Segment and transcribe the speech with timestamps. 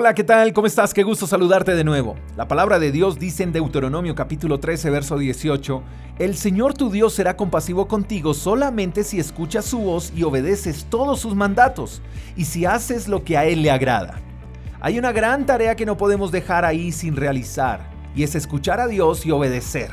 [0.00, 0.52] Hola, ¿qué tal?
[0.52, 0.94] ¿Cómo estás?
[0.94, 2.14] Qué gusto saludarte de nuevo.
[2.36, 5.82] La palabra de Dios dice en Deuteronomio capítulo 13, verso 18,
[6.20, 11.18] El Señor tu Dios será compasivo contigo solamente si escuchas su voz y obedeces todos
[11.18, 12.00] sus mandatos,
[12.36, 14.20] y si haces lo que a Él le agrada.
[14.80, 17.80] Hay una gran tarea que no podemos dejar ahí sin realizar,
[18.14, 19.90] y es escuchar a Dios y obedecer.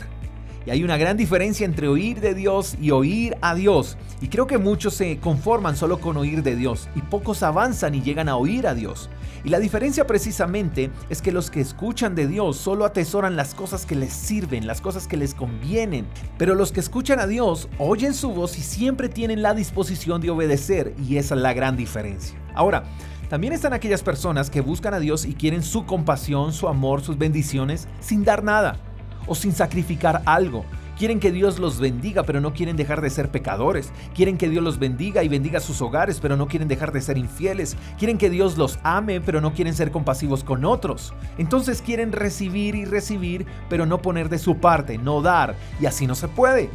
[0.67, 3.97] Y hay una gran diferencia entre oír de Dios y oír a Dios.
[4.19, 8.01] Y creo que muchos se conforman solo con oír de Dios y pocos avanzan y
[8.01, 9.09] llegan a oír a Dios.
[9.45, 13.85] Y la diferencia precisamente es que los que escuchan de Dios solo atesoran las cosas
[13.85, 16.07] que les sirven, las cosas que les convienen.
[16.39, 20.31] Pero los que escuchan a Dios oyen su voz y siempre tienen la disposición de
[20.31, 20.95] obedecer.
[21.07, 22.35] Y esa es la gran diferencia.
[22.55, 22.85] Ahora,
[23.29, 27.19] también están aquellas personas que buscan a Dios y quieren su compasión, su amor, sus
[27.19, 28.79] bendiciones sin dar nada
[29.27, 30.65] o sin sacrificar algo.
[30.97, 33.91] Quieren que Dios los bendiga, pero no quieren dejar de ser pecadores.
[34.13, 37.17] Quieren que Dios los bendiga y bendiga sus hogares, pero no quieren dejar de ser
[37.17, 37.75] infieles.
[37.99, 41.13] Quieren que Dios los ame, pero no quieren ser compasivos con otros.
[41.37, 45.55] Entonces quieren recibir y recibir, pero no poner de su parte, no dar.
[45.81, 46.69] Y así no se puede.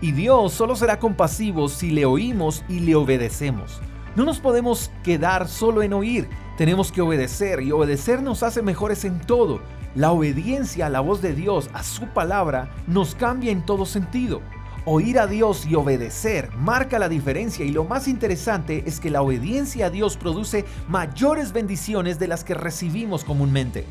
[0.00, 3.80] Y Dios solo será compasivo si le oímos y le obedecemos.
[4.16, 9.04] No nos podemos quedar solo en oír, tenemos que obedecer y obedecer nos hace mejores
[9.04, 9.60] en todo.
[9.96, 14.40] La obediencia a la voz de Dios, a su palabra, nos cambia en todo sentido.
[14.84, 19.20] Oír a Dios y obedecer marca la diferencia y lo más interesante es que la
[19.20, 23.84] obediencia a Dios produce mayores bendiciones de las que recibimos comúnmente.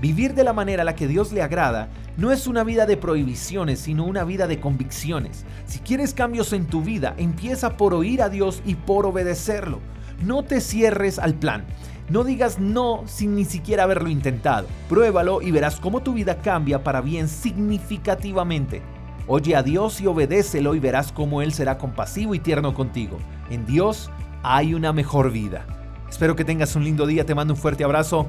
[0.00, 2.96] Vivir de la manera a la que Dios le agrada no es una vida de
[2.96, 5.44] prohibiciones, sino una vida de convicciones.
[5.66, 9.80] Si quieres cambios en tu vida, empieza por oír a Dios y por obedecerlo.
[10.22, 11.64] No te cierres al plan.
[12.08, 14.66] No digas no sin ni siquiera haberlo intentado.
[14.88, 18.82] Pruébalo y verás cómo tu vida cambia para bien significativamente.
[19.26, 23.18] Oye a Dios y obedécelo y verás cómo Él será compasivo y tierno contigo.
[23.50, 24.10] En Dios
[24.42, 25.66] hay una mejor vida.
[26.08, 28.28] Espero que tengas un lindo día, te mando un fuerte abrazo.